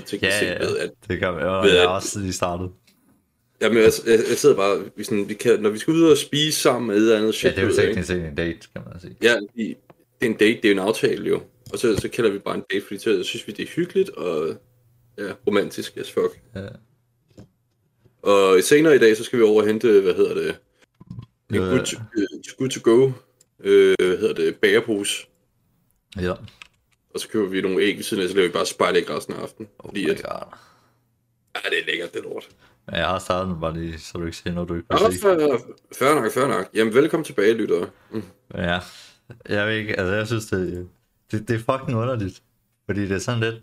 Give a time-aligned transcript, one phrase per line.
[0.00, 1.62] noget teknisk Ja, ja, ved, at det kan være.
[1.64, 2.70] ved Jeg at- er også lige startet.
[3.62, 6.16] Jamen, jeg, jeg, jeg sidder bare, vi, sådan, vi kan, når vi skal ud og
[6.16, 8.58] spise sammen med et eller andet shit, Ja, det er jo teknisk set en date,
[8.74, 9.16] kan man sige.
[9.22, 9.70] Ja, det
[10.20, 11.42] er en date, det er en aftale jo.
[11.72, 14.10] Og så, så kalder vi bare en date, fordi så synes vi, det er hyggeligt
[14.10, 14.54] og
[15.18, 16.40] ja, romantisk as fuck.
[16.56, 16.66] Ja.
[18.22, 20.56] Og senere i dag, så skal vi over og hente, hvad hedder det,
[21.52, 23.12] en good, to, uh, good to go,
[23.64, 25.26] øh, hvad hedder det, bagerpose.
[26.20, 26.32] Ja.
[27.14, 29.34] Og så køber vi nogle æg ved siden af, så laver vi bare spejlæg resten
[29.34, 29.70] af aftenen.
[29.78, 30.32] Oh fordi at, god.
[31.54, 32.48] ja, det er lækkert, det lort.
[32.86, 35.22] Men jeg har startet bare lige, så du ikke siger noget, du ikke kan sige.
[35.22, 35.58] fair,
[35.98, 36.68] fair nok, fair nok.
[36.74, 37.90] Jamen, velkommen tilbage, lyttere.
[38.10, 38.22] Mm.
[38.54, 38.80] Ja,
[39.48, 40.88] jeg ved ikke, altså jeg synes, det,
[41.30, 42.42] det, det er fucking underligt.
[42.86, 43.54] Fordi det er sådan lidt...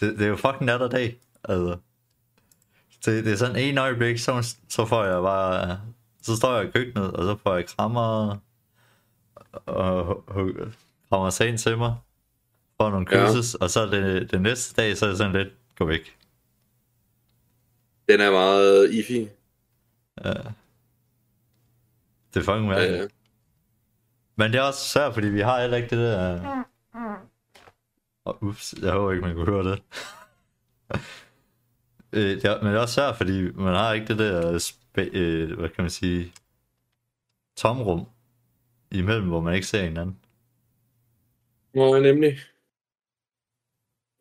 [0.00, 1.76] Det, det er jo fucking nat og dag, altså.
[3.04, 5.80] Det, det er sådan en øjeblik, så, så får jeg bare...
[6.22, 8.38] Så står jeg i køkkenet, og så får jeg krammer
[9.52, 10.72] og, og
[11.12, 11.94] kommer sig ind til mig.
[12.80, 13.26] Får nogle Ja.
[13.26, 15.48] kysses, og så det, det næste dag, så er det sådan lidt,
[15.78, 16.18] gå væk.
[18.08, 19.28] Den er meget iffy.
[20.24, 20.32] Ja.
[22.34, 23.02] Det er fucking Ja, mærkeligt.
[23.02, 23.08] ja.
[24.36, 26.64] Men det er også svært, fordi vi har heller ikke det der...
[28.24, 29.82] Oh, ups, jeg håber ikke, man kunne høre det.
[32.14, 35.16] Øh, det er, men det er også svært, fordi man har ikke det der, spa-
[35.16, 36.32] øh, hvad kan man sige,
[37.56, 38.06] tomrum
[38.90, 40.18] imellem, hvor man ikke ser hinanden.
[41.74, 42.38] Nå, nemlig.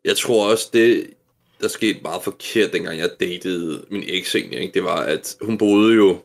[0.05, 1.13] Jeg tror også, det,
[1.61, 4.73] der skete meget forkert, dengang jeg datede min eks egentlig, ikke?
[4.73, 6.21] det var, at hun boede jo,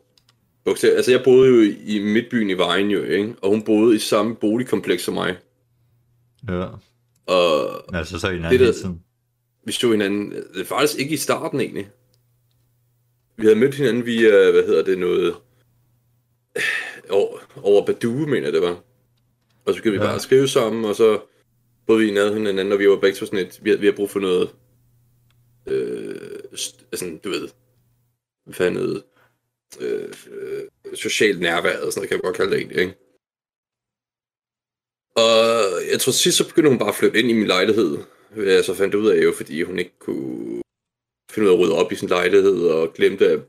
[0.66, 3.34] altså jeg boede jo i midtbyen i Vejen jo, ikke?
[3.42, 5.36] og hun boede i samme boligkompleks som mig.
[6.48, 6.66] Ja,
[7.26, 9.02] Og altså så hinanden Det der- tiden.
[9.64, 11.88] vi stod hinanden, det er faktisk ikke i starten egentlig.
[13.36, 15.34] Vi havde mødt hinanden via, hvad hedder det, noget,
[17.10, 18.82] over, over Badoo, mener jeg det var.
[19.66, 20.08] Og så begyndte vi Ja.
[20.08, 21.20] bare at skrive sammen, og så
[21.86, 23.92] boede vi i nærheden hinanden, og vi var begge sådan et, vi har, vi har
[23.96, 24.54] brug for noget,
[25.66, 26.38] øh,
[26.92, 27.48] altså, du ved,
[28.44, 29.02] hvad fanden noget,
[29.80, 30.62] øh, øh,
[30.94, 32.94] socialt nærvær, og sådan noget, kan jeg godt kalde det egentlig, ikke?
[35.16, 35.30] Og
[35.92, 37.98] jeg tror sidst så begyndte hun bare at flytte ind i min lejlighed.
[38.36, 40.62] Jeg så fandt ud af jo, fordi hun ikke kunne
[41.30, 43.40] finde ud af at rydde op i sin lejlighed, og glemte at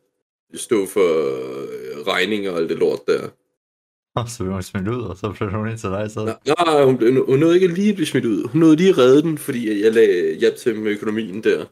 [0.54, 3.30] stå for øh, regninger og alt det lort der.
[4.18, 6.36] Og så blev hun smidt ud, og så flytter hun ind til dig stedet.
[6.66, 8.48] Nej, hun, blev- hun nåede ikke lige at blive smidt ud.
[8.48, 11.66] Hun nåede lige at redde den, fordi jeg lagde hjælp til med økonomien der.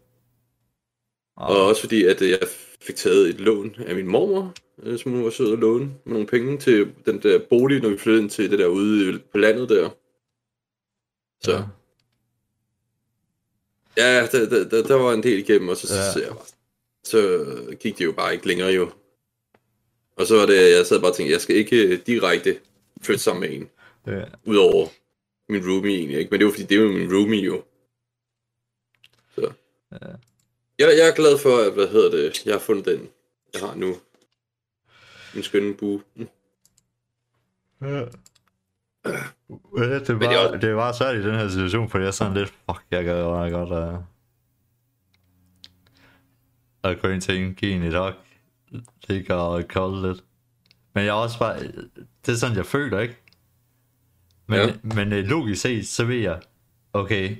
[1.38, 2.40] Og også fordi, at øh, jeg
[2.82, 6.14] fik taget et lån af min mormor, øh, som hun var sød at låne med
[6.14, 9.38] nogle penge til den der bolig, når vi flyttede ind til det der ude på
[9.38, 9.90] landet der.
[11.42, 11.64] Så Ja.
[13.98, 16.12] ja, der, der, der, der var en del igennem, og så, Ja.
[16.14, 16.46] så, bare,
[17.04, 18.90] så gik det jo bare ikke længere jo.
[20.16, 22.59] Og så var det, jeg sad bare og tænkte, jeg skal ikke øh, direkte
[23.02, 23.70] flytte sammen med en,
[24.08, 24.24] Ja.
[24.46, 24.88] udover
[25.50, 26.31] min roomie egentlig, ikke?
[26.31, 27.64] Men det var fordi, det var min roomie jo.
[29.36, 29.52] Så.
[29.92, 29.98] Ja.
[30.80, 33.09] Jeg, jeg er glad for, at, hvad hedder det, jeg har fundet den,
[33.53, 33.96] jeg har nu.
[35.36, 36.02] En skønne bue.
[36.16, 36.28] Mm.
[37.82, 37.88] Ja.
[39.08, 42.34] Det, Men det også- det bare svært i den her situation, for jeg er sådan
[42.34, 44.00] lidt, fuck, jeg gad meget godt at,
[46.92, 47.94] at gå ind til en, give en et
[48.75, 50.24] hok, ligge og kolde lidt.
[50.94, 51.59] Men jeg er også bare,
[52.25, 53.18] det er sådan, jeg føler, ikke?
[54.47, 54.74] Men, Ja.
[54.84, 56.41] men øh, logisk set, så ved jeg,
[56.94, 57.38] okay,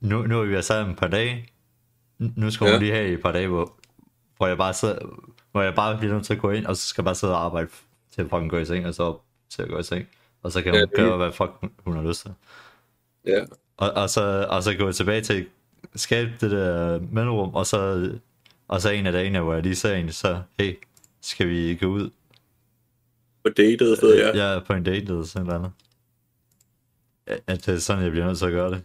[0.00, 1.48] nu, nu er vi sammen et par dage,
[2.18, 2.78] nu skal hun Ja.
[2.78, 3.72] lige have et par dage, hvor,
[4.36, 4.98] hvor jeg bare sidder,
[5.52, 7.34] hvor jeg bare bliver nødt til at gå ind, og så skal jeg bare sidde
[7.34, 7.68] og arbejde
[8.10, 10.06] til at fucking gå i seng, og så op til at gå i seng.
[10.42, 11.50] Og så kan Ja, hun det gøre, hvad fuck
[11.84, 12.32] hun, har lyst til.
[13.26, 13.44] Ja.
[13.76, 15.46] Og, og, så, og så gå tilbage til
[15.94, 18.12] skabe det der mellemrum, og så,
[18.68, 20.74] og så en af dagene, hvor jeg lige ser en, så hey,
[21.20, 22.10] skal vi gå ud?
[23.44, 24.44] På datet, så ja.
[24.44, 25.72] Jeg er på en date eller sådan noget andet.
[27.46, 28.82] At det er sådan, jeg bliver nødt til at gøre det.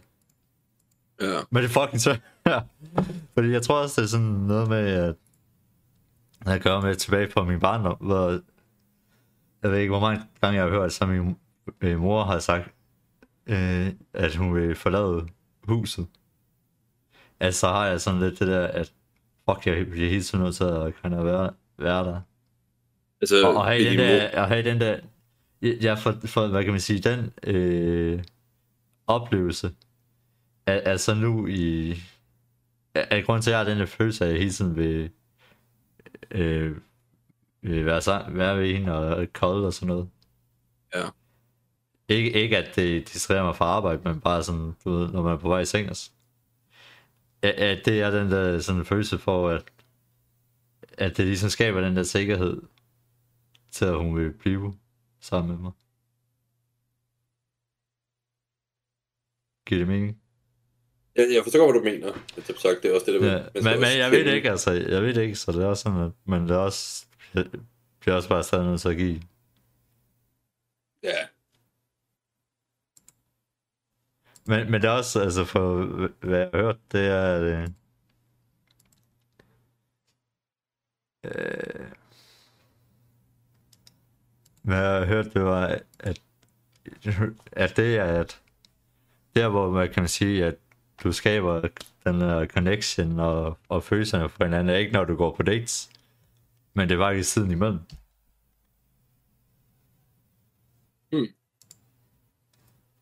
[1.20, 1.40] ja.
[1.50, 2.20] Men det er fucking svært.
[3.34, 5.14] Fordi jeg tror også, det er sådan noget med, at
[6.46, 8.40] jeg gør med tilbage på min barndom, hvor
[9.62, 11.36] jeg ved ikke, hvor mange gange jeg har hørt, som min
[11.80, 12.74] øh, mor har sagt,
[13.46, 15.26] øh, at hun vil forlade
[15.64, 16.06] huset.
[17.40, 18.92] Altså, så har jeg sådan lidt det der, at
[19.50, 22.20] fuck, jeg bliver helt tiden nødt til at kunne være, være der.
[23.20, 24.98] Altså, Og, og have den der, og have den der,
[25.62, 28.24] ja, for, for, hvad kan man sige, den øh,
[29.06, 29.70] oplevelse,
[30.66, 31.90] er, er så nu i,
[32.94, 35.10] er, er grund til, at jeg har den der følelse at jeg hele tiden vil,
[36.30, 36.76] øh,
[37.62, 40.08] vil være, sammen, være ved hende og kolde og sådan noget.
[40.94, 41.08] Ja.
[42.08, 45.32] Ikke, ikke at det distraherer mig fra arbejde, men bare sådan, du ved, når man
[45.32, 46.10] er på vej i seng også.
[47.42, 49.64] At, at det er den der sådan følelse for, at,
[50.98, 52.62] at det ligesom skaber den der sikkerhed
[53.70, 54.74] til, at hun vil blive
[55.20, 55.72] sammen med mig.
[59.66, 60.18] Giver det mening?
[61.16, 62.12] Jeg, jeg forstår, hvad du mener.
[62.36, 64.72] Det er sagt, det er også det, der ja, men, men jeg ved ikke, altså,
[64.72, 67.50] jeg ved ikke, så det er også sådan, at, men det er også, det
[68.00, 69.22] bliver også bare stadig nødt til at give.
[71.02, 71.26] Ja.
[74.46, 75.84] Men, men det er også, altså for
[76.26, 77.68] hvad jeg har hørt, det er, at, øh,
[81.24, 81.86] øh
[84.62, 85.66] hvad jeg har hørt, det var,
[85.98, 86.20] at,
[87.52, 88.40] at det er, at
[89.36, 90.58] der hvor man kan sige, at
[91.04, 91.68] du skaber
[92.04, 95.90] den der connection og, og følelserne for hinanden, er ikke når du går på dates,
[96.74, 97.80] men det var i siden imellem.
[101.12, 101.26] Mm.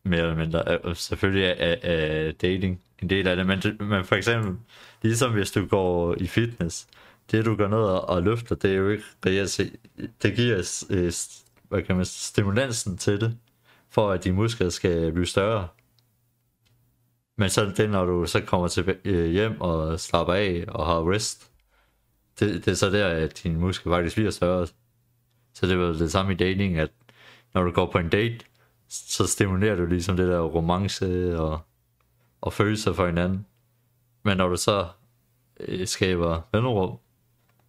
[0.03, 0.79] Mere eller mindre.
[0.85, 4.55] Øh, selvfølgelig er, er, er dating en del af det, men, men for eksempel,
[5.01, 6.87] ligesom hvis du går i fitness,
[7.31, 9.61] det du går ned og, og løfter, det er jo ikke reelt
[10.21, 11.11] det giver øh,
[11.69, 13.37] hvad kan man, stimulansen til det,
[13.89, 15.67] for at dine muskler skal blive større.
[17.37, 21.11] Men så det, når du så kommer til øh, hjem og slapper af og har
[21.11, 21.51] rest,
[22.39, 24.67] det, det er så der, at din muskel faktisk bliver større.
[25.53, 26.91] Så det er det samme i dating, at
[27.53, 28.45] når du går på en date,
[28.91, 31.59] så stimulerer du ligesom det der romance og,
[32.41, 33.45] og følelser for hinanden.
[34.23, 34.87] Men når du så
[35.59, 36.97] øh, skaber vennerum,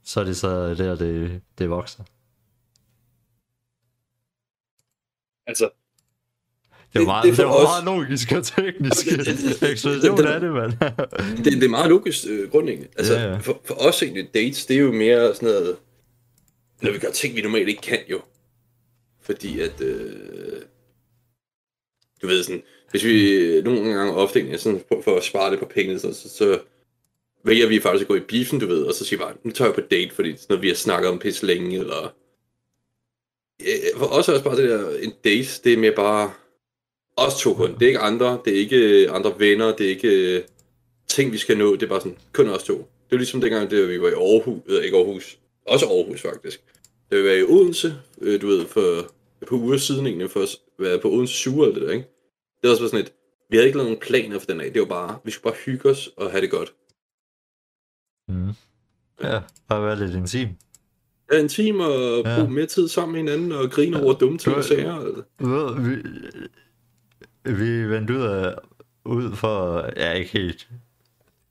[0.04, 2.04] så er det så der, det, det vokser.
[5.46, 5.70] Altså,
[6.92, 7.62] det er meget, det, det, det os...
[7.62, 9.06] meget logisk og teknisk
[9.62, 10.72] eksplosion af det, mand.
[11.44, 12.88] det, det er meget logisk øh, grundlæggende.
[12.98, 13.36] Altså, ja, ja.
[13.36, 15.76] For, for os egentlig, dates, det er jo mere sådan noget,
[16.82, 18.20] når vi gør ting, vi normalt ikke kan jo.
[19.20, 20.62] Fordi at, øh,
[22.22, 25.66] du ved sådan, hvis vi nogle gange ofte sådan, for, for at spare lidt på
[25.66, 26.60] penge, så, så, så
[27.44, 29.50] vælger vi faktisk at gå i biffen, du ved, og så siger vi bare, nu
[29.50, 32.14] tager jeg på date, fordi sådan noget, vi har snakket om pisse længe, eller...
[33.62, 36.32] Øh, for os er også bare det der, en date, det er mere bare
[37.16, 37.74] os to kun.
[37.74, 40.42] Det er ikke andre, det er ikke andre venner, det er ikke øh,
[41.08, 42.74] ting, vi skal nå, det er bare sådan, kun os to.
[42.76, 46.62] Det er ligesom dengang, det, vi var i Aarhus, eller ikke Aarhus, også Aarhus faktisk.
[47.10, 48.80] Det vi var i Odense, øh, du ved, for
[49.42, 50.46] et par uger siden egentlig, for
[51.02, 52.08] på Odense Sure og det der, ikke?
[52.62, 53.12] Det var også sådan et,
[53.50, 55.60] vi havde ikke lavet nogen planer for den af, det var bare, vi skulle bare
[55.64, 56.72] hygge os og have det godt.
[58.28, 58.54] Mm.
[59.22, 60.48] Ja, bare være lidt intim.
[61.32, 62.36] Ja, intim og ja.
[62.36, 64.04] bruge mere tid sammen med hinanden og grine ja.
[64.04, 64.94] over dumme ting og sager.
[64.94, 65.22] Altså.
[67.44, 68.54] Vi, vi vendte ud, af,
[69.04, 70.68] ud for, ja ikke helt,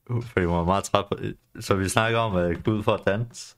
[0.07, 1.17] fordi vi var meget træt på,
[1.59, 3.55] så vi snakker om at gå ud for at danse.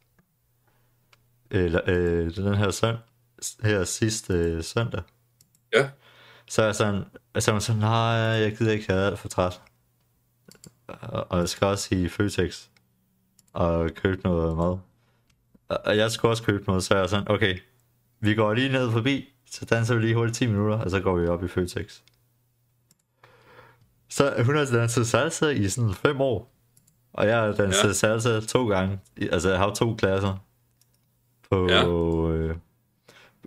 [1.51, 2.95] Eller, øh, den her søn,
[3.63, 5.01] her sidste øh, søndag.
[5.75, 5.89] Ja.
[6.47, 7.03] Så er jeg sådan,
[7.39, 9.61] så er sådan, nej, jeg gider ikke, jeg er alt for træt.
[10.87, 12.67] Og, og jeg skal også i Føtex
[13.53, 14.77] og købe noget mad.
[15.69, 17.59] Og jeg skulle også købe noget, så er jeg sådan, okay,
[18.19, 21.17] vi går lige ned forbi, så danser vi lige hurtigt 10 minutter, og så går
[21.17, 21.99] vi op i Føtex.
[24.09, 26.53] Så hun har danset salsa i sådan fem år.
[27.13, 27.93] Og jeg har danset ja.
[27.93, 28.99] salsa to gange.
[29.31, 30.37] Altså, jeg har to klasser.
[31.49, 31.87] På, ja.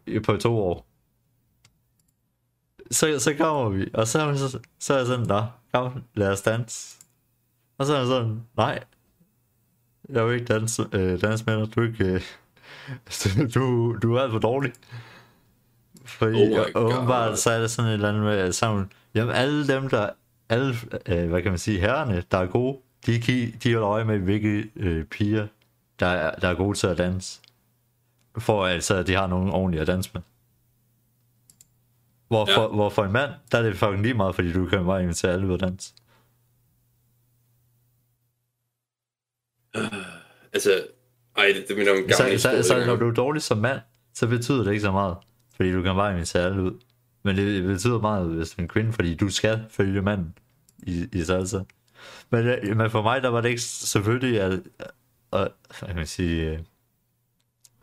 [0.07, 0.86] øh, på to år.
[2.91, 6.43] Så, så kommer vi, og så, så, så er jeg sådan, nå, kom, lad os
[6.43, 6.97] danse.
[7.79, 8.85] Og så er jeg sådan, nej,
[10.09, 12.21] jeg vil ikke danse, øh, danse med dig, du er ikke, øh,
[13.55, 14.73] du, du er alt for dårlig.
[16.05, 19.89] Fordi oh åbenbart, så er det sådan et eller andet med sammen, jamen alle dem,
[19.89, 20.11] der
[20.49, 20.75] alle,
[21.07, 24.71] øh, hvad kan man sige, herrerne, der er gode, de, de holder øje med, hvilke
[24.77, 25.47] øh, piger,
[26.01, 27.41] der er, der er gode til at danse.
[28.39, 30.23] For altså, at de har nogen ordentlige at danse med.
[32.29, 32.69] Hvorfor, ja.
[32.69, 35.47] hvorfor en mand, der er det fucking lige meget, fordi du kan bare invitere alle
[35.47, 35.95] ud at danse.
[39.79, 39.83] Uh,
[40.53, 40.87] altså,
[41.37, 43.59] ej, det, det minder om en gammel så, så, så, når du er dårlig som
[43.59, 43.81] mand,
[44.15, 45.17] så betyder det ikke så meget.
[45.57, 46.81] Fordi du kan bare invitere alle ud.
[47.23, 50.39] Men det betyder meget, hvis du er en kvinde, fordi du skal følge manden
[50.83, 51.61] i, i salsa.
[52.31, 54.53] Men, øh, men for mig, der var det ikke selvfølgelig at,
[55.33, 55.49] at,
[55.83, 56.59] at, at, sige, øh,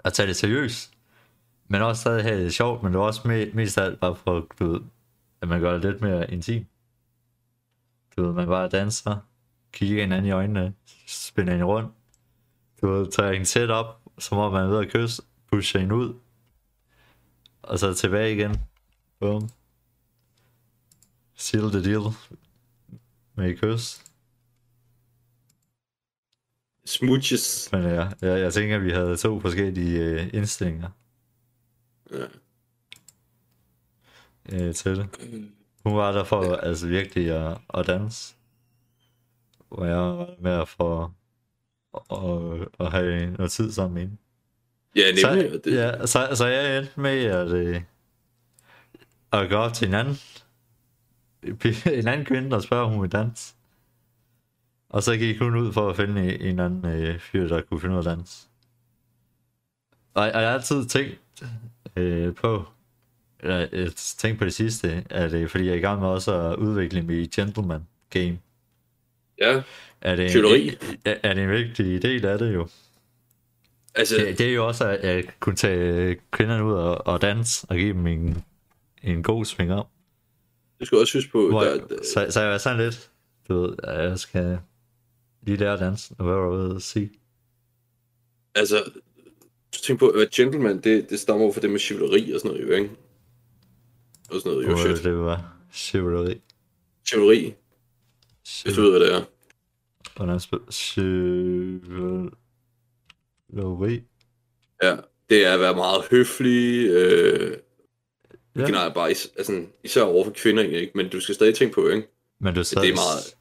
[0.04, 0.93] at tage det seriøst.
[1.67, 4.15] Men også stadig have det sjovt, men det var også me, mest af alt bare
[4.15, 4.82] for, du ved,
[5.41, 6.65] at man gør det lidt mere intim.
[8.15, 9.17] Du ved, man bare danser,
[9.72, 10.74] kigger hinanden i øjnene,
[11.08, 11.91] spænder hende rundt.
[12.82, 15.96] Du ved, tager en sæt op, som om man er ved at kysse, pusher hende
[15.96, 16.13] ud,
[17.62, 18.55] og så tilbage igen.
[19.20, 19.50] Boom.
[21.36, 22.13] Seal the deal.
[23.36, 24.03] Med et kys.
[26.86, 27.70] Smooches.
[27.72, 30.89] Men ja, jeg, jeg tænker, at vi havde to forskellige uh, indstillinger.
[32.12, 32.19] Uh,
[34.74, 35.07] til det.
[35.83, 38.36] Hun var der for altså virkelig at, at danse.
[39.69, 41.15] Og jeg var med for
[41.93, 44.17] at, at, at have noget tid sammen med hende.
[44.95, 45.51] Ja, nemlig.
[45.51, 45.75] Så, det...
[45.75, 47.81] ja, så, så jeg endte med at, uh,
[49.31, 50.17] at gå op til en anden,
[52.00, 53.55] en anden kvinde og spørge, om hun vil danse.
[54.89, 57.79] Og så gik hun ud for at finde en, en anden øh, fyr, der kunne
[57.79, 58.50] finde ud af dans.
[60.13, 61.19] Og, og jeg har altid tænkt
[61.96, 62.66] øh, på,
[63.40, 66.08] eller jeg tænkt på det sidste, at det er fordi, jeg er i gang med
[66.10, 68.40] også at udvikle mit gentleman game.
[69.42, 69.62] Ja,
[70.02, 70.78] Er det, en, Tyveri.
[71.06, 72.68] er, er det en vigtig del af det jo?
[73.96, 77.68] altså, Det, det er jo også at, at kunne tage kvinderne ud og, og danse,
[77.70, 78.44] og give dem en,
[79.04, 79.86] en god sving om.
[80.80, 83.10] du skal også huske på, Hvor, der, der, så, så jeg var sådan lidt,
[83.48, 84.60] du ved, at jeg skal
[85.42, 87.10] lige lære at danse, og hvad var jeg ude at sige?
[88.56, 88.84] altså,
[89.84, 92.52] du tænker på, at gentleman, det, det stammer over for det med chivalry og sådan
[92.52, 92.90] noget, jo, ikke?
[94.30, 95.04] Og sådan noget, jo, shit.
[95.04, 96.36] det var chivalry.
[97.08, 97.52] Chivalry,
[98.63, 99.24] hvis du ved, hvad det er.
[100.16, 101.60] Hvordan spiller chivalry?
[104.84, 104.96] Ja,
[105.30, 107.58] det er at være meget høflig, øh,
[108.56, 108.62] Ja.
[108.62, 110.92] generelt bare, is, altså, især over for kvinder, ikke?
[110.96, 112.08] Men du skal stadig tænke på, ikke?
[112.40, 113.36] Men du sad, det er meget,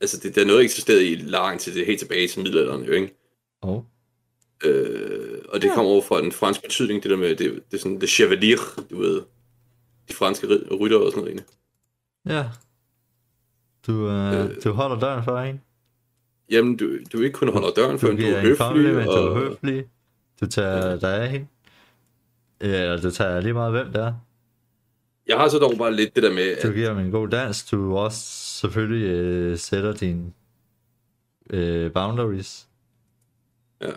[0.00, 2.42] altså, det, det er noget, der eksisteret i lang tid, det er helt tilbage til
[2.42, 3.14] middelalderen, jo, ikke?
[3.62, 3.82] Oh.
[4.64, 7.38] Øh, og det kommer over fra den franske betydning, det der med, det,
[7.70, 8.58] det er sådan, det chevalier,
[8.90, 9.22] du ved,
[10.08, 10.46] de franske
[10.80, 11.46] rytter og sådan noget, egentlig.
[12.26, 12.44] Ja.
[13.86, 14.50] Du, øh, Øh.
[14.64, 15.60] du holder døren for en.
[16.50, 19.06] Jamen, du, du ikke kun holder døren for, Du du, du er en kompliment, høflig,
[19.06, 19.84] du og er høflig.
[20.40, 21.46] Du tager dig af hende.
[22.60, 24.14] Ja, eller du tager lige meget, hvem det er.
[25.26, 27.28] jeg har så dog bare lidt det der med, Du at, giver dem en god
[27.28, 27.64] dans.
[27.64, 28.20] Du også
[28.60, 30.32] selvfølgelig øh, sætter dine
[31.50, 32.68] øh, boundaries.
[33.82, 33.90] ja.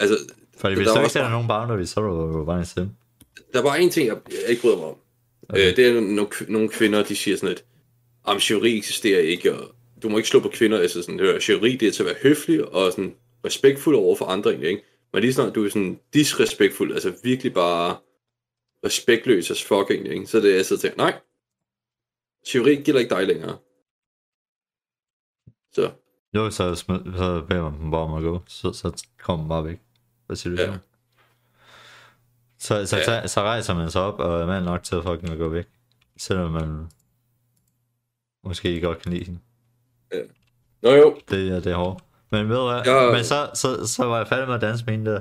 [0.00, 0.16] Altså,
[0.56, 2.88] Fordi Der hvis er du ikke bare- nogen boundaries, så er du bare en sim.
[3.52, 4.16] der er bare en ting, jeg,
[4.48, 4.96] ikke bryder mig om.
[5.48, 5.70] Okay.
[5.70, 7.64] Øh, det er nogle, nogle kvinder, de siger sådan lidt,
[8.24, 11.76] om chivalry eksisterer ikke, og du må ikke slå på kvinder, altså sådan, hør, chivalry
[11.80, 14.82] det er til at være høflig og sådan respektfuld over for andre egentlig, ikke?
[15.12, 17.96] Men lige snart du er sådan disrespektfuld, altså virkelig bare
[18.86, 20.26] respektløs as fuck egentlig, ikke?
[20.26, 21.18] Så det er jeg så tænker, nej,
[22.46, 23.56] chivalry gælder ikke dig længere.
[25.72, 25.90] Så,
[26.34, 26.84] Jo, så, så
[27.48, 28.40] beder man dem bare om at gå.
[28.46, 29.78] Så, så kommer man bare væk.
[30.26, 30.72] Hvad siger du Ja.
[30.72, 30.78] så?
[32.58, 33.26] Så, så, Ja.
[33.26, 35.48] så, så rejser man sig op og er mand nok til at fucking at gå
[35.48, 35.66] væk.
[36.16, 36.86] Selvom man
[38.44, 39.40] måske godt kan lide hende.
[40.82, 42.04] nå jo, Det, er- det er hårdt.
[42.30, 42.82] Men ved du hvad?
[42.86, 43.12] Ja.
[43.12, 45.20] Men så, så, så var jeg færdig med at danse med hende der.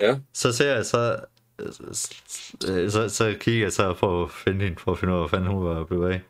[0.00, 1.20] ja, Så ser jeg så...
[2.90, 5.28] Så, så, kigger jeg så på at finde hende, for at finde ud af, hvor
[5.28, 6.22] fanden hun var blevet af.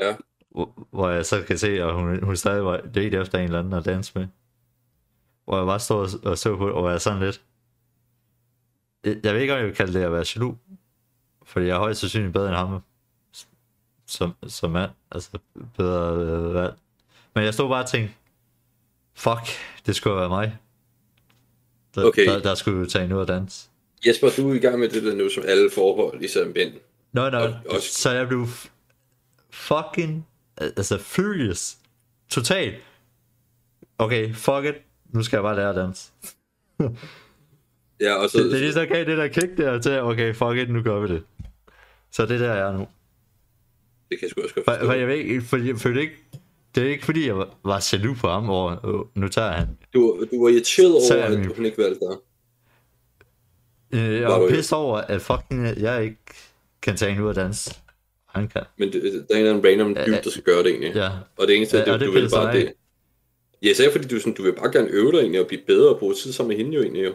[0.00, 0.16] ja,
[0.50, 3.58] Hvor, hvor jeg så kan se, at hun, hun stadig var lidt efter en eller
[3.58, 4.26] anden at danse med.
[5.50, 7.42] Hvor jeg bare står og, og så på, og jeg er sådan lidt...
[9.24, 10.56] Jeg, ved ikke, om jeg vil kalde det at være jaloux.
[11.42, 12.80] Fordi jeg er højst sandsynligt bedre end ham.
[14.06, 14.90] Som, som mand.
[15.12, 15.30] Altså
[15.76, 16.74] bedre øh, valg.
[17.34, 18.14] Men jeg stod bare og tænkte,
[19.14, 19.40] fuck,
[19.86, 20.58] det skulle være mig.
[21.94, 22.26] Der, Okay.
[22.26, 23.68] der, der skulle tage en ud og danse.
[24.06, 26.72] Jesper, du er i gang med det der nu, som alle forhold, ligesom mænd.
[27.12, 28.46] Nå, nå, Og- og- så jeg blev
[29.50, 30.26] fucking,
[30.56, 31.76] altså furious.
[32.28, 32.74] Totalt.
[33.98, 34.74] Okay, fuck it.
[35.12, 36.10] Nu skal jeg bare lære at danse.
[38.00, 40.34] Ja, og så, Det, det er lige så gav det der kick der til, okay,
[40.34, 41.22] fuck it, nu gør vi det.
[42.12, 42.86] Så det der jeg er nu.
[44.10, 44.86] det kan jeg sgu også godt For, forstå.
[44.86, 46.16] for jeg ved ikke, for, for det, ikke,
[46.74, 49.68] det er ikke fordi, jeg var, jaloux på ham, og øh, nu tager han.
[49.94, 52.16] Du, du var irriteret over, er at hun ikke valgte dig.
[53.92, 56.16] Øh, jeg Var var du- pissed over, at fucking jeg ikke
[56.82, 57.74] kan tage en ud og danse.
[58.26, 58.62] Han kan.
[58.78, 60.92] Men det, der er en eller anden random dude, der skal gøre det egentlig.
[60.94, 62.72] Ja, Og det eneste, Ja, det, du vil bare det.
[63.62, 65.94] Ja, især fordi du, sådan, du vil bare gerne øve dig egentlig, og blive bedre
[65.94, 67.14] og bruge tid sammen med hende jo egentlig jo.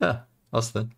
[0.00, 0.16] Ja,
[0.50, 0.90] også det.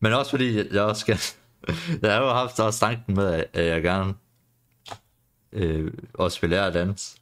[0.00, 1.16] Men også fordi, jeg, også skal...
[2.02, 4.14] jeg har jo haft også tanken med, at- jeg gerne
[5.52, 7.16] øh, også vil lære at danse.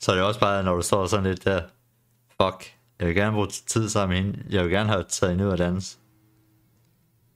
[0.00, 1.62] Så det er også bare, når du står sådan lidt der,
[2.40, 5.46] fuck, jeg vil gerne bruge tid sammen med hende, jeg vil gerne have taget hende
[5.46, 5.98] ud at danse.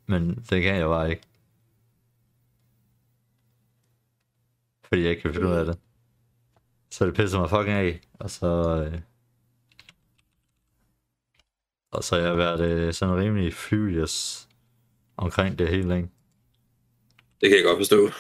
[0.07, 1.23] Men det kan jeg bare ikke.
[4.85, 5.79] Fordi jeg ikke kan finde ud af det.
[6.91, 8.47] Så det pisser mig fucking af, og så...
[8.47, 9.01] Øh,
[11.91, 14.49] og så har jeg været øh, sådan rimelig furious
[15.17, 16.09] omkring det hele, ikke?
[17.41, 18.11] Det kan jeg godt forstå.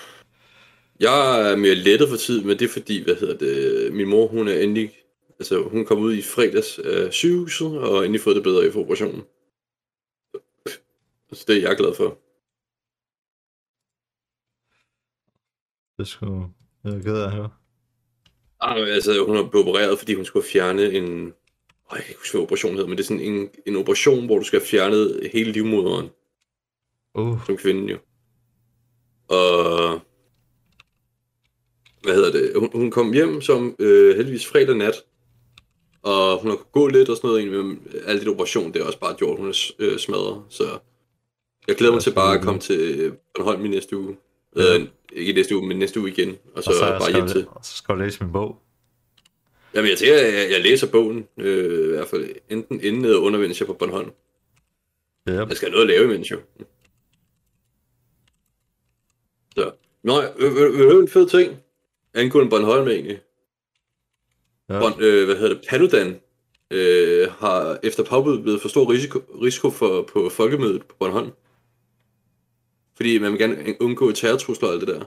[1.00, 4.26] Jeg er mere lettet for tid, men det er fordi, hvad hedder det, min mor,
[4.28, 4.92] hun er endelig,
[5.38, 9.22] altså hun kom ud i fredags af sygehuset, og endelig fået det bedre efter operationen.
[11.32, 12.18] Så det er jeg glad for.
[15.98, 16.48] Det skulle
[16.84, 17.50] jeg er ked af at høre.
[18.60, 21.32] Ah, altså, hun er blevet opereret, fordi hun skulle fjerne en...
[21.90, 24.26] Øj, jeg kan ikke huske, hvad operationen hedder, men det er sådan en, en operation,
[24.26, 26.08] hvor du skal have fjernet hele livmoderen
[27.18, 27.98] Uh, som kvinde jo.
[29.28, 30.00] Og...
[32.02, 32.52] Hvad hedder det?
[32.56, 34.94] Hun, hun kom hjem som øh, heldigvis fredag nat,
[36.02, 38.82] og hun har kunnet gå lidt og sådan noget, egentlig, men alt det operation, det
[38.82, 40.78] er også bare gjort, hun er øh, smadret, så
[41.68, 44.16] jeg glæder mig til bare at komme til Bornholm i næste uge.
[44.56, 46.36] Øh, ikke næste uge, men næste uge igen.
[46.54, 47.46] Og så, og så, bare hjem til.
[47.48, 48.62] og så skal du læse min bog.
[49.74, 53.38] Jamen, jeg tænker, jeg, jeg læser bogen, øh, i hvert fald enten inden eller under,
[53.38, 54.10] mens jeg er på Bornholm.
[55.28, 55.48] Yep.
[55.48, 56.40] Jeg skal have noget at lave imens jo.
[59.54, 59.70] Så.
[60.02, 61.56] Nå, øh, øh, øh, en fed ting.
[62.14, 63.20] Angående Bornholm egentlig.
[64.68, 64.80] Ja.
[64.80, 65.66] Bon, øh, hvad hedder det?
[65.68, 66.20] Paludan
[66.70, 71.30] øh, har efter påbud blevet for stor risiko, risiko for, på folkemødet på Bornholm.
[72.96, 75.04] Fordi man vil gerne undgå terrortrusler og alt det der.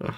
[0.00, 0.12] Ja.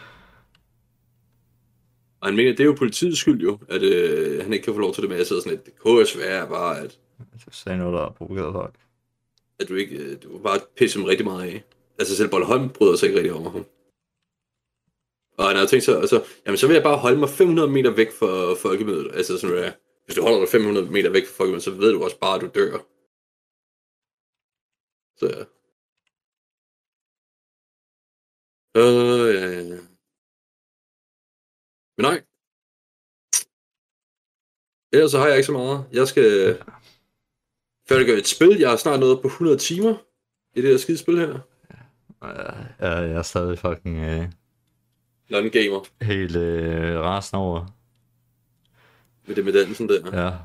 [2.21, 4.81] Og han mener, det er jo politiets skyld jo, at øh, han ikke kan få
[4.81, 5.17] lov til det med.
[5.17, 6.99] Jeg sidder sådan lidt, det kunne være bare, at,
[7.47, 8.75] Du sagde noget, der har provokeret folk.
[9.59, 11.65] at du ikke, øh, du bare pisse ham rigtig meget af.
[11.99, 13.67] Altså selv Bornholm bryder sig ikke rigtig over ham.
[15.39, 17.91] Og han har tænkt sig, altså, jamen så vil jeg bare holde mig 500 meter
[17.91, 19.11] væk fra folkemødet.
[19.15, 19.73] Altså sådan, ja,
[20.05, 22.41] hvis du holder dig 500 meter væk fra folkemødet, så ved du også bare, at
[22.41, 22.79] du dør.
[25.19, 25.45] Så ja.
[28.77, 29.79] Øh.
[31.97, 32.23] Men nej.
[34.93, 35.85] Ellers så har jeg ikke så meget.
[35.93, 36.59] Jeg skal
[37.89, 38.57] færdiggøre et spil.
[38.59, 39.97] Jeg har snart nået på 100 timer
[40.55, 41.39] i det her skide spil her.
[42.81, 44.29] Ja, jeg er stadig fucking øh,
[45.29, 46.05] London Gamer.
[46.05, 47.67] helt øh, rasende over.
[49.27, 50.25] Med det med dansen der.
[50.25, 50.37] Ja,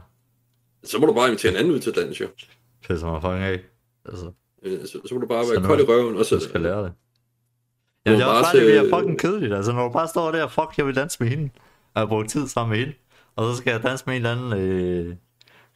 [0.84, 2.28] Så må du bare invitere en anden ud til dans, jo.
[2.82, 3.64] pisser mig fucking af.
[4.06, 4.32] Altså,
[4.64, 6.40] Øh, Så, så må du bare være kold i røven, og så...
[6.40, 6.94] så skal lære det.
[8.06, 9.54] Ja, det er også bare det, se- det er fucking kedeligt.
[9.54, 11.50] Altså, når du bare står der, fuck, jeg vil danse med hende.
[11.94, 12.94] Og jeg brugt tid sammen med hende.
[13.36, 14.70] Og så skal jeg danse med en eller anden
[15.10, 15.16] øh,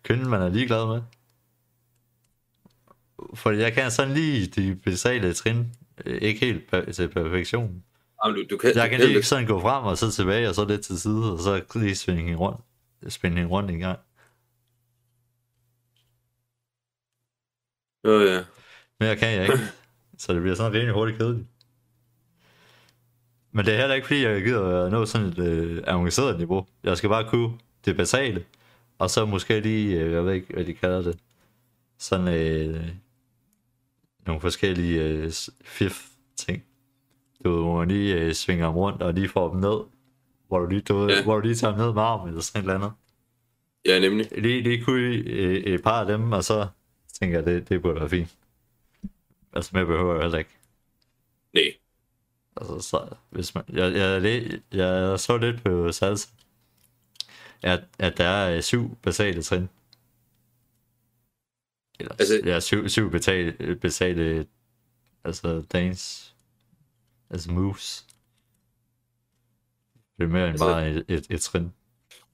[0.03, 1.01] kvinde, man er ligeglad med.
[3.35, 5.65] For jeg kan sådan lige de basale trin.
[6.05, 7.83] Øh, Ikke helt per- til perfektion.
[8.25, 10.55] Jamen, du, du kan, Jeg du kan lige sådan gå frem og så tilbage, og
[10.55, 12.59] så lidt til side, og så lige spænde hende rundt,
[13.09, 13.99] spænde hende rundt en gang.
[18.03, 18.43] Ja, ja.
[18.99, 19.63] Men jeg kan jeg ikke.
[20.17, 21.47] Så det bliver sådan rimelig hurtigt kedeligt.
[23.51, 26.67] Men det er heller ikke fordi, jeg gider at nå sådan et øh, avanceret niveau.
[26.83, 27.51] Jeg skal bare kunne
[27.85, 28.45] det basale.
[28.97, 31.19] Og så måske lige, øh, jeg ved ikke, hvad de kalder det.
[31.97, 32.87] Sådan øh,
[34.25, 35.31] nogle forskellige øh,
[35.63, 36.05] fif
[36.37, 36.63] ting.
[37.43, 39.79] Du ved, hvor man lige øh, svinger dem rundt og lige får dem ned.
[40.47, 41.23] Hvor du lige, du, Ja.
[41.23, 42.91] hvor du lige tager dem ned med armen eller sådan et eller andet.
[43.85, 44.27] ja, nemlig.
[44.41, 46.67] Lige, lige kunne øh, et par af dem, og så
[47.19, 48.35] tænker jeg, det, det burde være fint.
[49.53, 50.49] Altså, mere behøver jeg heller ikke.
[51.53, 51.63] Nej.
[52.59, 56.27] Altså, så, hvis man, jeg, jeg, jeg, jeg så lidt på salsa,
[57.63, 59.69] at, at der er syv basale trin.
[61.99, 64.45] Eller, Altså- ja, syv, syv basale, basale
[65.23, 66.33] altså dance,
[67.29, 68.05] altså moves.
[70.17, 71.73] Det er mere end Altså- bare et, et, et trin.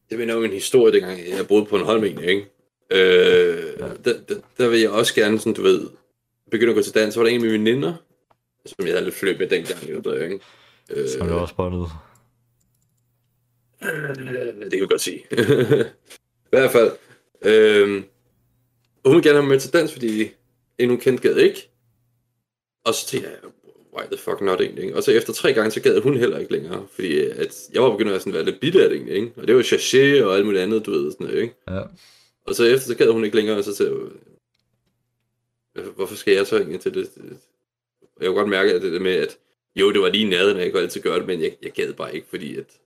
[0.10, 2.42] Det minder om en historie, dengang jeg boede på en Holmen, ikke?
[2.92, 3.88] Øh, Ja.
[3.94, 5.90] der, der, der vil jeg også gerne, sådan, du ved,
[6.52, 7.14] begynde at gå til dans.
[7.14, 7.94] Så var der en af mine veninder,
[8.66, 10.40] som jeg havde lidt fløjt med dengang, jo, der, ikke?
[10.90, 11.88] Øh, Som du også spottet.
[14.62, 15.18] det kan vi godt sige.
[16.46, 16.92] I hvert fald.
[17.42, 17.88] Øh,
[19.06, 20.32] hun ville gerne have med til dans, fordi
[20.78, 21.70] en hun kendte gad ikke.
[22.86, 23.38] Og så tænkte jeg,
[23.98, 24.96] why the fuck not egentlig, ikke?
[24.96, 27.92] Og så efter tre gange, så gad hun heller ikke længere, fordi at jeg var
[27.92, 29.32] begyndt at sådan være lidt bitter af det egentlig, ikke?
[29.38, 31.56] Og det var sachet og alt muligt andet, du ved, sådan noget, ikke?
[31.68, 31.82] Ja.
[32.46, 33.92] Og så efter, så gad hun ikke længere, og så sagde
[35.76, 37.10] jeg, hvorfor skal jeg så egentlig til det?
[38.20, 39.38] Jeg kunne godt mærke, at det der med, at
[39.76, 41.94] jo, det var lige naden, og jeg kunne altid gøre det, men jeg, jeg gad
[41.94, 42.80] bare ikke, fordi at...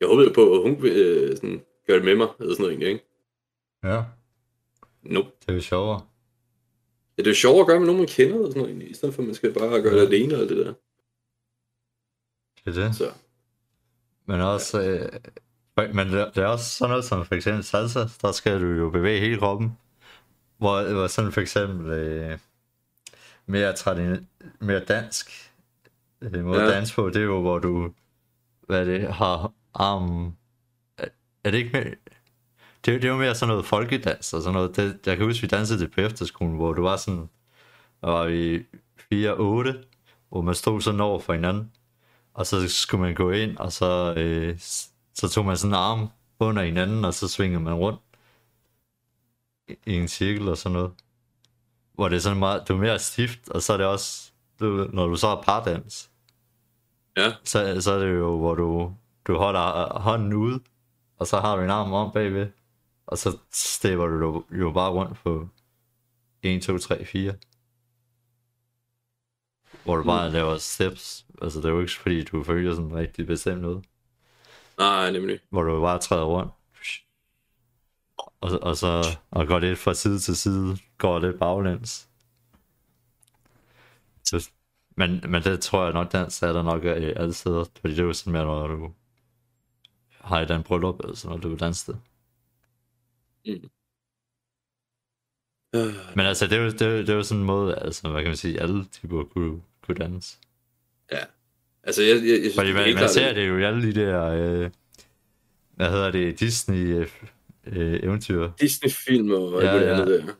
[0.00, 2.88] Jeg håbede på, at hun øh, sådan, gøre det med mig, eller sådan noget egentlig,
[2.88, 3.04] ikke?
[3.84, 4.02] Ja,
[5.02, 5.30] Nope.
[5.40, 6.00] det er jo sjovere.
[7.18, 8.90] Ja, det er jo sjovere at gøre med nogen, man kender, og sådan noget, egentlig,
[8.90, 10.06] i stedet for, at man skal bare gøre det Ja.
[10.06, 10.74] alene og det der.
[12.64, 12.96] Det er det.
[12.96, 13.12] Så,
[14.26, 15.08] Men også, øh,
[15.94, 18.90] men det det er også sådan noget som for eksempel salsa, der skal du jo
[18.90, 19.78] bevæge hele kroppen.
[20.58, 22.38] Hvor, hvor sådan for eksempel øh,
[23.50, 24.24] mere, tradin-
[24.60, 25.52] mere dansk
[26.20, 26.66] øh, måde Ja.
[26.66, 27.92] at danse på, det er jo hvor du,
[28.66, 30.36] hvad det, har armen,
[30.98, 31.08] er,
[31.44, 31.84] er det ikke mere,
[32.84, 34.76] det, det er jo mere sådan noget folkedans og sådan noget.
[34.76, 37.28] Det, jeg kan huske, vi dansede det på efterskolen, hvor du var sådan,
[38.00, 38.58] der var vi
[39.78, 39.86] 4-8,
[40.28, 41.72] hvor man stod sådan over for hinanden.
[42.34, 44.58] Og så skulle man gå ind, og så, øh,
[45.14, 46.08] så tog man sådan en arm
[46.40, 48.00] under hinanden, og så svingede man rundt
[49.68, 50.92] i- i en cirkel og sådan noget.
[52.00, 54.88] Hvor det er sådan meget, det er mere stift, og så er det også, du,
[54.92, 56.10] når du så har pardans,
[57.16, 57.32] ja.
[57.44, 58.94] så, så er det jo, hvor du,
[59.26, 60.60] du holder hånden ude,
[61.18, 62.48] og så har du en arm om bagved,
[63.06, 65.48] og så stepper du jo- bare rundt på
[66.42, 67.34] 1, 2, 3, 4.
[69.84, 71.26] Hvor du bare laver steps.
[71.42, 73.84] Altså, det er jo ikke fordi, du følger sådan rigtig bestemt noget.
[74.78, 75.40] Nej, nemlig.
[75.50, 76.52] Hvor du bare træder rundt.
[78.40, 82.06] Og, og så og går lidt fra side til side, går lidt baglæns.
[84.96, 87.64] Men, men det tror jeg nok, dans er der nok øh, alle steder.
[87.80, 88.92] Fordi det er jo sådan mere, når du
[90.20, 92.00] har et andet bryllup, eller sådan noget, du vil danse det.
[93.46, 93.70] Mm.
[96.16, 98.20] Men altså, det er, jo, det, er, det er jo sådan en måde, altså, hvad
[98.22, 100.38] kan man sige, alle typer kunne, kunne danse.
[101.12, 101.18] Ja.
[101.82, 103.58] Altså, jeg, jeg, jeg synes, Fordi det er man, helt man ser at- det jo
[103.58, 104.70] i alle de der, øh,
[105.76, 107.08] hvad hedder det, Disney øh,
[107.66, 108.50] øh, eventyr.
[108.60, 109.92] Disney-film og Ja, det ja.
[110.00, 110.34] andet der.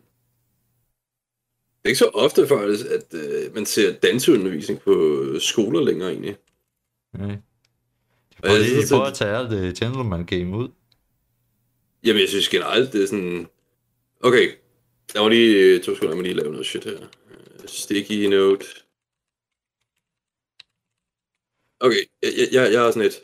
[1.82, 6.36] Det er ikke så ofte faktisk, at øh, man ser danseundervisning på skoler længere egentlig.
[7.16, 7.42] De
[8.36, 10.68] Og prøver, jeg prøver at- tage alt det gentleman game ud.
[12.04, 13.46] Jamen, jeg synes generelt, det er sådan...
[14.20, 14.52] Okay,
[15.14, 15.56] jeg må lige...
[15.74, 17.00] øh, To sekunder, jeg må lige lave noget shit her.
[17.00, 18.66] Øh, Sticky note.
[21.80, 23.20] Okay, jeg, jeg, jeg, jeg er sådan et...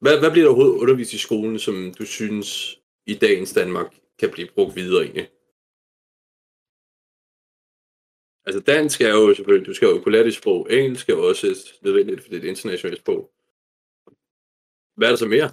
[0.00, 4.30] Hvad, hvad bliver der overhovedet undervist i skolen, som du synes i dagens Danmark kan
[4.30, 5.28] blive brugt videre egentlig?
[8.46, 10.66] Altså dansk er jo selvfølgelig, du skal jo kunne lære dit sprog.
[10.70, 11.46] Engelsk er jo også
[11.82, 13.30] nødvendigt, for det er et internationalt sprog.
[14.96, 15.50] Hvad er der så mere?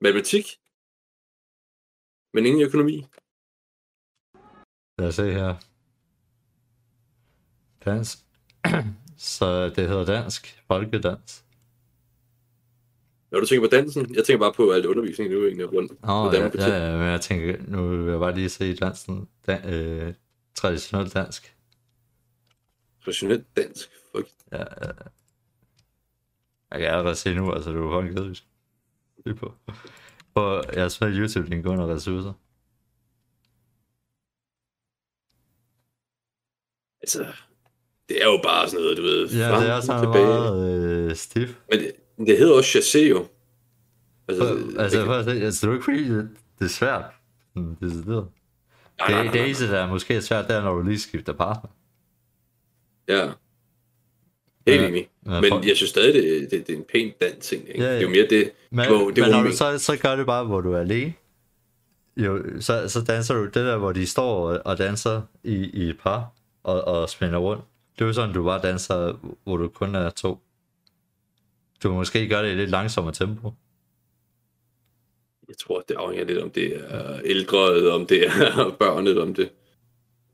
[0.00, 0.46] Matematik?
[2.34, 3.06] Men ingen økonomi?
[4.98, 5.54] Lad os se her.
[7.84, 8.24] Dans.
[9.32, 10.62] Så det hedder dansk.
[10.66, 11.44] Folkedans.
[13.30, 15.92] Når du tænker på dansen, jeg tænker bare på alt undervisning nu egentlig rundt.
[15.92, 19.28] Åh, oh, ja, ja, ja, men jeg tænker, nu vil jeg bare lige se dansen.
[19.46, 20.14] Dan, øh,
[20.58, 21.56] traditionel dansk.
[23.04, 23.88] Traditionelt dansk.
[24.16, 24.28] Fuck.
[24.52, 24.90] Ja, ja.
[26.70, 28.44] Jeg kan allerede se nu, altså du er fucking kedeligt.
[29.26, 29.54] Lige på.
[30.34, 30.62] på.
[30.72, 32.32] Jeg smidt YouTube-link under ressourcer.
[37.02, 37.26] Altså,
[38.08, 39.28] det er jo bare sådan noget, du ved.
[39.28, 40.26] Ja, frem det er og sådan tilbage.
[40.26, 41.54] meget øh, stift.
[41.70, 43.28] Men det, det hedder også chassé jo.
[44.28, 47.04] Altså, For, altså, det, for altså, det er jo ikke fordi, det, det er svært.
[47.54, 48.28] Sådan, decideret.
[48.98, 50.98] Nej, nej, Det, nej, det eneste, der er måske svært, det er, når du lige
[50.98, 51.70] skifter partner.
[53.08, 53.26] Ja.
[54.66, 55.08] Helt Ja, enig.
[55.22, 57.68] Men for- jeg synes stadig, det, det, det er en pæn dans ting.
[57.68, 57.80] Ikke?
[57.82, 57.92] Ja, ja.
[57.94, 58.50] Det er jo mere det.
[58.70, 61.12] Men, Hvor- det men når du så, så gør det bare, hvor du er alene.
[62.16, 65.88] Jo, så, så danser du det der, hvor de står og, og danser i, i
[65.88, 66.32] et par
[66.62, 67.62] og, og spænder rundt.
[67.98, 70.38] Det er jo sådan, du bare danser, hvor du kun er to.
[71.82, 73.52] Du må måske gøre det i lidt langsommere tempo.
[75.48, 79.34] Jeg tror, det afhænger lidt om det er ældre, om det er børn, eller om
[79.34, 79.50] det.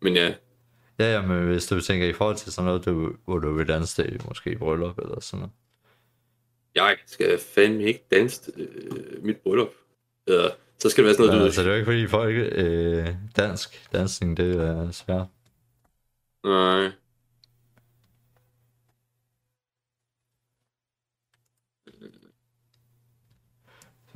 [0.00, 0.34] Men ja,
[0.98, 3.68] Ja, ja, men hvis du tænker i forhold til sådan noget, du, hvor du vil
[3.68, 5.52] danse i måske i bryllup eller sådan noget.
[6.74, 9.70] jeg skal fandme ikke danse øh, mit bryllup.
[10.26, 12.06] Eller, så skal det være sådan noget, Ja, du altså, det er jo ikke fordi
[12.06, 15.26] folk, øh, dansk dansning, det er svært.
[16.44, 16.90] Nej.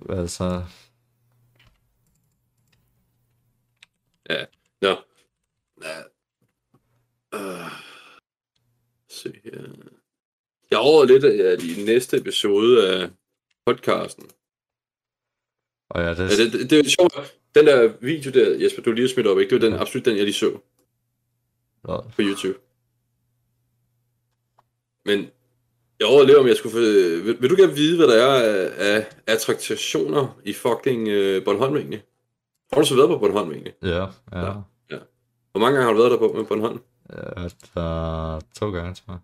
[0.08, 0.64] Altså,
[4.80, 4.96] Nå.
[5.82, 6.02] Ja.
[7.34, 7.72] Uh.
[9.08, 9.62] Se her.
[10.70, 13.10] Jeg overvejer lidt at i næste episode af
[13.66, 14.30] podcasten.
[15.90, 17.38] og ja, det, Ja, det, det, det er sjovt.
[17.54, 19.50] Den der video der, Jesper, du lige smidt op, ikke?
[19.50, 20.58] Det var den, absolut den, jeg lige så
[21.84, 22.58] Nå, på YouTube.
[25.04, 25.30] Men
[25.98, 26.78] jeg overvejer lidt, om jeg skulle få...
[27.24, 31.76] Vil, vil du gerne vide, hvad der er af, af attraktioner i fucking uh, Bornholm
[31.76, 32.02] egentlig?
[32.72, 33.74] Har du så været på Bornholm egentlig?
[33.82, 34.52] ja, ja.
[34.90, 34.98] Ja.
[35.52, 36.80] Hvor mange gange har du været der på med Bornholm?
[37.10, 39.20] Ja, der to gange, tror jeg.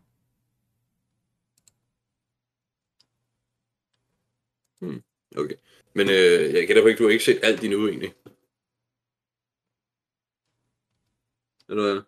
[5.36, 5.54] Okay.
[5.94, 8.14] Men øh, jeg kan derfor ikke, du har ikke set alt endnu egentlig.
[11.68, 12.02] Eller hvad?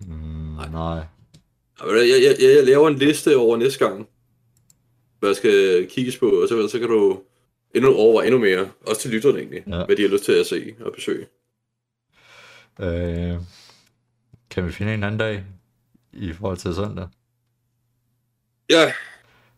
[0.00, 0.68] Mm, Nej.
[0.70, 1.06] nej.
[1.80, 4.08] Ja, Jeg, jeg, jeg, jeg laver en liste over næste gang,
[5.18, 7.22] hvad jeg skal kigges på, og så, så kan du
[7.74, 9.76] endnu overveje endnu mere, også til lytterne egentlig, Ja.
[9.78, 9.84] ja.
[9.86, 11.26] hvad de har lyst til at se og besøge.
[12.80, 13.36] Øh,
[14.50, 15.44] kan vi finde en anden dag
[16.12, 17.08] i forhold til søndag?
[18.70, 18.92] Ja,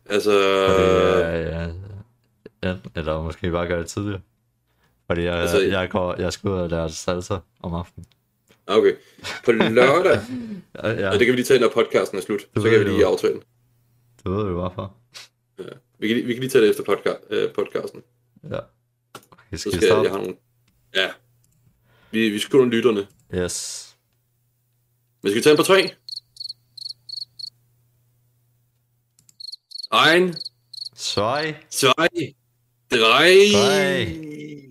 [0.05, 0.31] altså...
[0.69, 1.19] Fordi, Øh...
[1.19, 1.69] ja, ja,
[2.63, 4.21] ja, eller måske bare gøre det tidligere.
[5.07, 8.05] Fordi jeg, Altså- jeg, går, jeg skal ud og lære salsa om aftenen.
[8.67, 8.93] Okay.
[9.45, 10.19] På lørdag,
[10.83, 11.07] Ja, ja.
[11.09, 12.93] og det kan vi lige tage, når podcasten er slut, Du så kan vi det
[12.93, 13.39] lige aftale.
[14.25, 14.95] Du ved jo hvorfor.
[15.99, 18.03] Vi kan, vi kan lige tage det efter podca- øh, podcasten.
[18.51, 18.59] Ja.
[19.51, 20.03] Vi Så skal, skal skal jeg, stoppe.
[20.03, 20.37] jeg have nogle...
[20.95, 21.11] Ja.
[22.11, 23.07] Vi, vi skylder lytterne.
[23.35, 23.83] Yes.
[25.23, 25.89] Men skal vi tage den på tre?
[29.91, 30.35] Ein,
[30.95, 31.55] Svej.
[31.71, 32.35] zwei,
[32.91, 33.51] drei.
[33.53, 34.66] Drei.